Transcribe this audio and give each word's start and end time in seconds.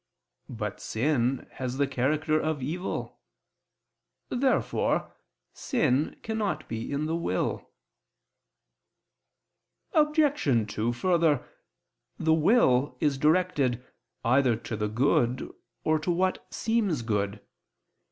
But 0.49 0.79
sin 0.79 1.47
has 1.51 1.77
the 1.77 1.85
character 1.85 2.39
of 2.39 2.63
evil. 2.63 3.19
Therefore 4.29 5.13
sin 5.53 6.19
cannot 6.23 6.67
be 6.67 6.91
in 6.91 7.05
the 7.05 7.15
will. 7.15 7.69
Obj. 9.93 10.71
2: 10.73 10.91
Further, 10.93 11.47
the 12.17 12.33
will 12.33 12.97
is 12.99 13.19
directed 13.19 13.85
either 14.25 14.55
to 14.55 14.75
the 14.75 14.87
good 14.89 15.53
or 15.83 15.99
to 15.99 16.09
what 16.09 16.47
seems 16.51 17.03
good. 17.03 17.39